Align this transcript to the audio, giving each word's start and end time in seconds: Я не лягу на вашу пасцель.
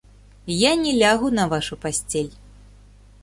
Я 0.59 0.71
не 0.83 0.91
лягу 1.01 1.29
на 1.39 1.45
вашу 1.51 1.77
пасцель. 1.83 2.33